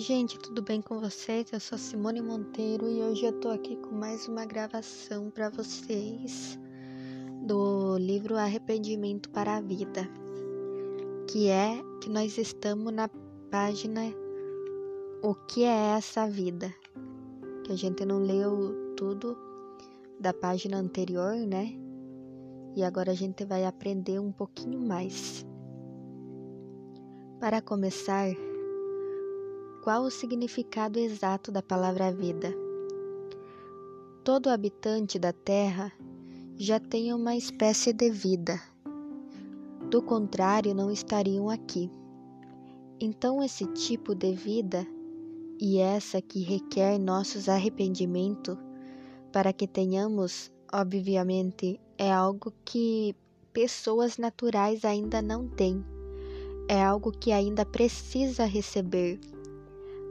gente, 0.00 0.38
tudo 0.38 0.62
bem 0.62 0.80
com 0.80 0.98
vocês? 0.98 1.52
Eu 1.52 1.60
sou 1.60 1.76
Simone 1.76 2.22
Monteiro 2.22 2.88
e 2.88 3.02
hoje 3.02 3.26
eu 3.26 3.38
tô 3.38 3.50
aqui 3.50 3.76
com 3.76 3.94
mais 3.94 4.26
uma 4.26 4.46
gravação 4.46 5.28
para 5.28 5.50
vocês 5.50 6.58
do 7.42 7.98
livro 7.98 8.34
Arrependimento 8.34 9.28
para 9.28 9.58
a 9.58 9.60
Vida, 9.60 10.08
que 11.28 11.48
é 11.50 11.82
que 12.00 12.08
nós 12.08 12.38
estamos 12.38 12.90
na 12.94 13.10
página 13.50 14.00
O 15.22 15.34
que 15.34 15.64
é 15.64 15.98
essa 15.98 16.26
vida? 16.26 16.74
Que 17.64 17.72
a 17.72 17.76
gente 17.76 18.02
não 18.06 18.20
leu 18.20 18.94
tudo 18.96 19.36
da 20.18 20.32
página 20.32 20.78
anterior, 20.78 21.36
né? 21.36 21.74
E 22.74 22.82
agora 22.82 23.12
a 23.12 23.14
gente 23.14 23.44
vai 23.44 23.66
aprender 23.66 24.18
um 24.18 24.32
pouquinho 24.32 24.80
mais. 24.80 25.44
Para 27.38 27.60
começar, 27.60 28.30
qual 29.82 30.02
o 30.02 30.10
significado 30.10 30.98
exato 30.98 31.50
da 31.50 31.62
palavra 31.62 32.12
vida? 32.12 32.54
Todo 34.22 34.50
habitante 34.50 35.18
da 35.18 35.32
Terra 35.32 35.90
já 36.58 36.78
tem 36.78 37.14
uma 37.14 37.34
espécie 37.34 37.90
de 37.90 38.10
vida. 38.10 38.60
Do 39.90 40.02
contrário, 40.02 40.74
não 40.74 40.90
estariam 40.90 41.48
aqui. 41.48 41.90
Então, 43.00 43.42
esse 43.42 43.64
tipo 43.68 44.14
de 44.14 44.34
vida 44.34 44.86
e 45.58 45.78
essa 45.78 46.20
que 46.20 46.42
requer 46.42 46.98
nossos 46.98 47.48
arrependimentos 47.48 48.58
para 49.32 49.50
que 49.50 49.66
tenhamos, 49.66 50.52
obviamente, 50.70 51.80
é 51.96 52.12
algo 52.12 52.52
que 52.66 53.16
pessoas 53.50 54.18
naturais 54.18 54.84
ainda 54.84 55.22
não 55.22 55.48
têm. 55.48 55.82
É 56.68 56.82
algo 56.82 57.10
que 57.10 57.32
ainda 57.32 57.64
precisa 57.64 58.44
receber 58.44 59.18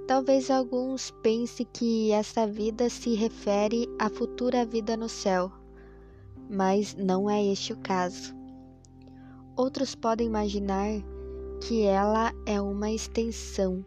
Talvez 0.10 0.50
alguns 0.50 1.12
pensem 1.22 1.68
que 1.72 2.12
essa 2.12 2.48
vida 2.48 2.90
se 2.90 3.14
refere 3.14 3.88
à 4.00 4.10
futura 4.10 4.66
vida 4.66 4.98
no 4.98 5.08
céu, 5.08 5.52
mas 6.50 6.96
não 6.96 7.30
é 7.30 7.46
este 7.46 7.74
o 7.74 7.78
caso. 7.78 8.36
Outros 9.56 9.94
podem 9.94 10.26
imaginar 10.26 10.90
que 11.62 11.84
ela 11.84 12.34
é 12.48 12.60
uma 12.60 12.90
extensão 12.90 13.86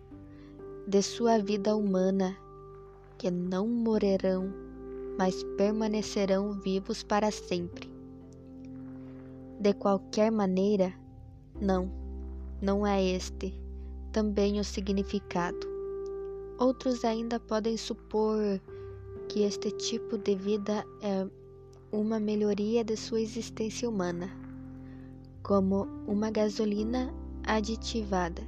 de 0.86 1.02
sua 1.02 1.40
vida 1.40 1.74
humana, 1.74 2.36
que 3.18 3.28
não 3.28 3.66
morrerão, 3.66 4.48
mas 5.18 5.42
permanecerão 5.58 6.52
vivos 6.52 7.02
para 7.02 7.32
sempre. 7.32 7.90
De 9.58 9.74
qualquer 9.74 10.30
maneira, 10.30 10.94
não, 11.60 11.90
não 12.62 12.86
é 12.86 13.02
este 13.02 13.60
também 14.12 14.60
o 14.60 14.64
significado. 14.64 15.71
Outros 16.62 17.04
ainda 17.04 17.40
podem 17.40 17.76
supor 17.76 18.38
que 19.28 19.42
este 19.42 19.72
tipo 19.72 20.16
de 20.16 20.36
vida 20.36 20.86
é 21.00 21.26
uma 21.90 22.20
melhoria 22.20 22.84
de 22.84 22.96
sua 22.96 23.20
existência 23.20 23.90
humana, 23.90 24.30
como 25.42 25.88
uma 26.06 26.30
gasolina 26.30 27.12
aditivada, 27.42 28.40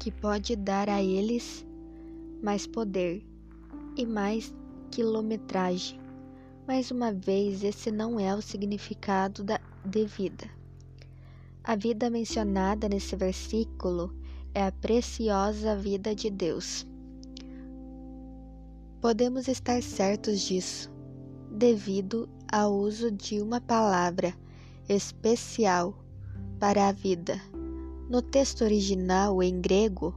que 0.00 0.10
pode 0.10 0.56
dar 0.56 0.88
a 0.88 1.00
eles 1.00 1.64
mais 2.42 2.66
poder 2.66 3.24
e 3.96 4.04
mais 4.04 4.52
quilometragem. 4.90 6.00
Mais 6.66 6.90
uma 6.90 7.12
vez, 7.12 7.62
esse 7.62 7.92
não 7.92 8.18
é 8.18 8.34
o 8.34 8.42
significado 8.42 9.44
da, 9.44 9.60
de 9.84 10.06
vida. 10.06 10.50
A 11.62 11.76
vida 11.76 12.10
mencionada 12.10 12.88
nesse 12.88 13.14
versículo 13.14 14.12
é 14.54 14.64
a 14.64 14.72
preciosa 14.72 15.76
vida 15.76 16.14
de 16.14 16.30
Deus. 16.30 16.86
Podemos 19.00 19.48
estar 19.48 19.82
certos 19.82 20.40
disso, 20.40 20.90
devido 21.50 22.28
ao 22.50 22.74
uso 22.74 23.10
de 23.10 23.40
uma 23.40 23.60
palavra 23.60 24.34
especial 24.88 25.94
para 26.58 26.88
a 26.88 26.92
vida. 26.92 27.40
No 28.08 28.20
texto 28.20 28.62
original 28.62 29.42
em 29.42 29.60
grego, 29.60 30.14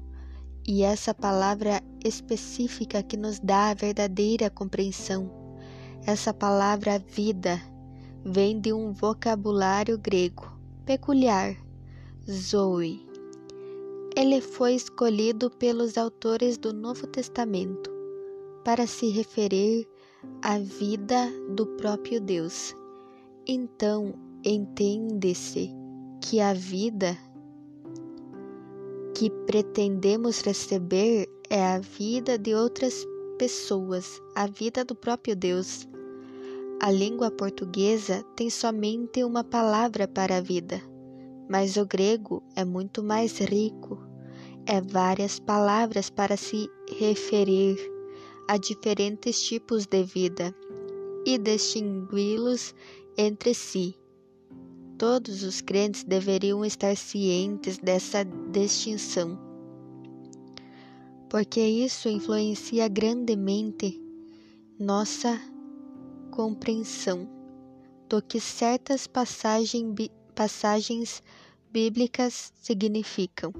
e 0.68 0.84
essa 0.84 1.14
palavra 1.14 1.82
específica 2.04 3.04
que 3.04 3.18
nos 3.18 3.40
dá 3.40 3.70
a 3.70 3.74
verdadeira 3.74 4.50
compreensão. 4.50 5.30
Essa 6.06 6.34
palavra 6.34 7.00
vida 7.00 7.62
vem 8.26 8.60
de 8.60 8.72
um 8.72 8.92
vocabulário 8.92 9.98
grego 9.98 10.52
peculiar, 10.86 11.56
zoe, 12.30 13.06
ele 14.16 14.42
foi 14.42 14.76
escolhido 14.76 15.50
pelos 15.50 15.98
autores 15.98 16.58
do 16.58 16.72
Novo 16.72 17.08
Testamento 17.08 17.92
para 18.64 18.86
se 18.86 19.10
referir 19.10 19.88
à 20.42 20.60
vida 20.60 21.32
do 21.50 21.66
próprio 21.66 22.22
Deus. 22.22 22.76
Então, 23.48 24.14
entende-se 24.44 25.72
que 26.22 26.40
a 26.40 26.54
vida 26.54 27.18
que 29.16 29.30
pretendemos 29.48 30.42
receber 30.42 31.28
é 31.50 31.64
a 31.66 31.80
vida 31.80 32.38
de 32.38 32.54
outras 32.54 33.06
pessoas, 33.38 34.22
a 34.36 34.48
vida 34.48 34.86
do 34.86 34.96
próprio 34.96 35.36
Deus. 35.36 35.88
A 36.82 36.92
língua 36.92 37.32
portuguesa 37.32 38.24
tem 38.36 38.50
somente 38.50 39.24
uma 39.24 39.44
palavra 39.44 40.08
para 40.08 40.38
a 40.38 40.42
vida 40.42 40.93
mas 41.50 41.78
o 41.78 41.86
grego 41.86 42.42
é 42.56 42.64
muito 42.64 43.04
mais 43.04 43.38
rico, 43.40 44.00
é 44.66 44.82
várias 44.82 45.40
palavras 45.40 46.10
para 46.10 46.38
se 46.38 46.70
referir 47.00 47.78
a 48.48 48.58
diferentes 48.58 49.42
tipos 49.42 49.86
de 49.86 50.04
vida 50.04 50.56
e 51.26 51.38
distingui-los 51.38 52.74
entre 53.18 53.54
si. 53.54 53.96
Todos 54.98 55.44
os 55.44 55.62
crentes 55.62 56.04
deveriam 56.04 56.64
estar 56.64 56.96
cientes 56.96 57.78
dessa 57.78 58.24
distinção, 58.24 59.38
porque 61.30 61.60
isso 61.60 62.08
influencia 62.08 62.88
grandemente 62.88 64.02
nossa 64.80 65.40
compreensão 66.32 67.30
do 68.10 68.22
que 68.22 68.40
certas 68.40 69.08
passagens 69.08 69.96
passagens 70.34 71.24
bíblicas 71.72 72.52
significam. 72.62 73.54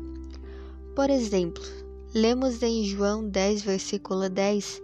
Por 0.96 1.10
exemplo, 1.10 1.64
lemos 2.14 2.62
em 2.62 2.84
João 2.84 3.28
10, 3.28 3.62
versículo 3.64 4.30
10, 4.30 4.82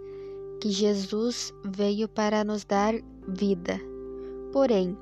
que 0.60 0.70
Jesus 0.70 1.52
veio 1.64 2.08
para 2.08 2.42
nos 2.44 2.64
dar 2.64 2.94
vida. 3.28 3.80
Porém, 4.52 4.96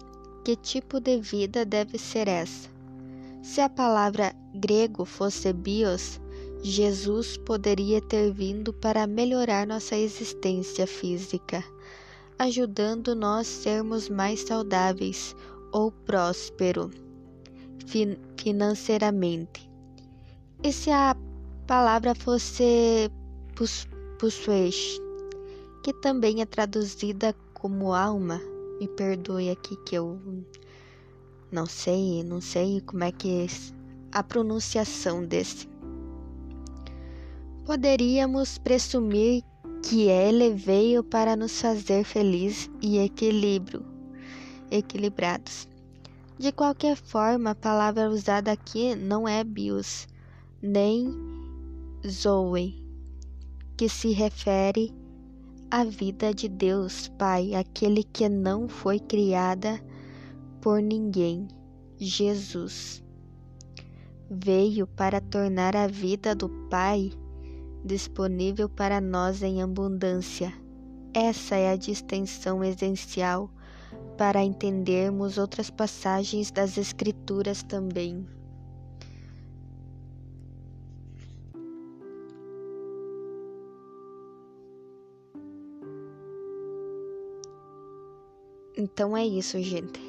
que 0.45 0.57
tipo 0.57 1.01
de 1.01 1.21
vida 1.21 1.65
deve 1.65 1.99
ser 1.99 2.29
essa? 2.29 2.69
Se 3.43 3.61
a 3.61 3.69
palavra 3.69 4.35
grego 4.55 5.05
fosse 5.05 5.53
bios, 5.53 6.21
Jesus 6.63 7.37
poderia 7.37 8.01
ter 8.01 8.33
vindo 8.33 8.73
para 8.73 9.07
melhorar 9.07 9.67
nossa 9.67 9.97
existência 9.97 10.87
física, 10.87 11.65
ajudando 12.39 13.15
nós 13.15 13.47
sermos 13.47 14.09
mais 14.09 14.41
saudáveis 14.41 15.35
ou 15.73 15.91
próspero 15.91 16.91
fin 17.87 18.17
financeiramente. 18.37 19.71
E 20.63 20.73
se 20.73 20.91
a 20.91 21.17
palavra 21.67 22.15
fosse 22.15 23.11
pussuesh, 24.19 25.01
que 25.83 25.93
também 25.95 26.41
é 26.41 26.47
traduzida 26.47 27.35
como 27.55 27.93
alma, 27.93 28.41
me 28.81 28.89
perdoe 28.89 29.51
aqui 29.51 29.77
que 29.85 29.97
eu 29.97 30.21
não 31.51 31.67
sei, 31.67 32.23
não 32.23 32.41
sei 32.41 32.81
como 32.83 33.05
é 33.05 33.13
que 33.13 33.45
é 33.45 33.47
a 34.13 34.23
pronunciação 34.23 35.25
desse. 35.25 35.69
Poderíamos 37.65 38.59
presumir 38.59 39.43
que 39.83 40.09
ele 40.09 40.55
veio 40.55 41.05
para 41.05 41.37
nos 41.37 41.61
fazer 41.61 42.05
feliz 42.05 42.71
e 42.83 42.99
equilíbrio 42.99 43.98
equilibrados. 44.71 45.69
De 46.39 46.53
qualquer 46.53 46.97
forma, 46.97 47.51
a 47.51 47.55
palavra 47.55 48.09
usada 48.09 48.53
aqui 48.53 48.95
não 48.95 49.27
é 49.27 49.43
bios, 49.43 50.07
nem 50.63 51.13
zoe, 52.07 52.85
que 53.77 53.89
se 53.89 54.13
refere 54.13 54.95
à 55.71 55.85
vida 55.85 56.33
de 56.33 56.49
Deus 56.49 57.09
Pai, 57.19 57.55
aquele 57.55 58.05
que 58.05 58.29
não 58.29 58.69
foi 58.69 59.01
criada 59.01 59.81
por 60.61 60.81
ninguém, 60.81 61.49
Jesus. 61.97 63.03
Veio 64.31 64.87
para 64.87 65.21
tornar 65.21 65.75
a 65.75 65.87
vida 65.87 66.35
do 66.35 66.49
Pai 66.71 67.11
disponível 67.85 68.69
para 68.69 69.01
nós 69.01 69.43
em 69.43 69.63
abundância. 69.63 70.53
Essa 71.13 71.57
é 71.57 71.73
a 71.73 71.77
distinção 71.77 72.63
essencial 72.63 73.51
para 74.17 74.43
entendermos 74.43 75.39
outras 75.39 75.71
passagens 75.71 76.51
das 76.51 76.77
Escrituras 76.77 77.63
também. 77.63 78.27
Então 88.77 89.17
é 89.17 89.27
isso, 89.27 89.61
gente. 89.61 90.01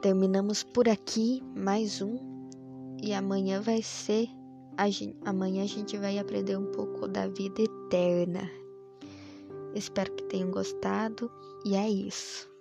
Terminamos 0.00 0.64
por 0.64 0.88
aqui 0.88 1.40
mais 1.54 2.02
um 2.02 2.18
e 3.00 3.12
amanhã 3.12 3.60
vai 3.60 3.80
ser 3.80 4.28
a 4.76 4.90
gente, 4.90 5.16
amanhã 5.24 5.62
a 5.62 5.66
gente 5.66 5.96
vai 5.96 6.18
aprender 6.18 6.56
um 6.56 6.66
pouco 6.72 7.06
da 7.06 7.28
vida 7.28 7.62
eterna. 7.62 8.61
Espero 9.74 10.12
que 10.12 10.24
tenham 10.24 10.50
gostado 10.50 11.30
e 11.64 11.74
é 11.74 11.88
isso. 11.88 12.51